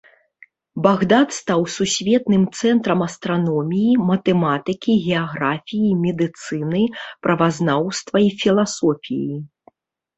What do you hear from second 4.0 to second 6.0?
матэматыкі, геаграфіі,